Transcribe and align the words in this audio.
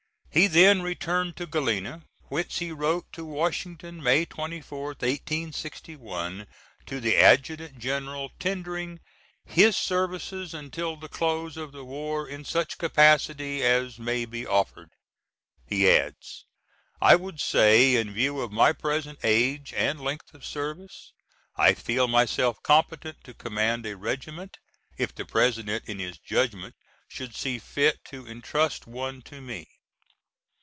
He 0.33 0.47
then 0.47 0.81
returned 0.81 1.35
to 1.35 1.45
Galena 1.45 2.03
whence 2.29 2.59
he 2.59 2.71
wrote 2.71 3.11
to 3.11 3.25
Washington, 3.25 4.01
May 4.01 4.23
24, 4.23 4.85
1861, 4.91 6.47
to 6.85 7.01
the 7.01 7.17
adjutant 7.17 7.77
general, 7.77 8.31
tendering 8.39 9.01
"his 9.43 9.75
services 9.75 10.53
until 10.53 10.95
the 10.95 11.09
close 11.09 11.57
of 11.57 11.73
the 11.73 11.83
war 11.83 12.29
in 12.29 12.45
such 12.45 12.77
capacity 12.77 13.61
as 13.61 13.99
may 13.99 14.23
be 14.23 14.47
offered." 14.47 14.91
He 15.67 15.89
adds, 15.89 16.45
"I 17.01 17.17
would 17.17 17.41
say 17.41 17.97
in 17.97 18.13
view 18.13 18.39
of 18.39 18.53
my 18.53 18.71
present 18.71 19.19
age 19.23 19.73
and 19.73 19.99
length 19.99 20.33
of 20.33 20.45
service, 20.45 21.11
I 21.57 21.73
feel 21.73 22.07
myself 22.07 22.63
competent 22.63 23.21
to 23.25 23.33
command 23.33 23.85
a 23.85 23.97
regiment, 23.97 24.59
if 24.97 25.13
the 25.13 25.25
President 25.25 25.83
in 25.89 25.99
his 25.99 26.17
judgment 26.17 26.75
should 27.09 27.35
see 27.35 27.59
fit 27.59 27.99
to 28.05 28.25
intrust 28.25 28.87
one 28.87 29.21
to 29.23 29.41
me." 29.41 29.67